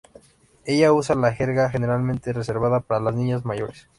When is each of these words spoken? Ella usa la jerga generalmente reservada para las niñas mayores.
Ella 0.65 0.93
usa 0.93 1.13
la 1.13 1.31
jerga 1.31 1.69
generalmente 1.69 2.33
reservada 2.33 2.79
para 2.79 3.01
las 3.01 3.13
niñas 3.13 3.45
mayores. 3.45 3.87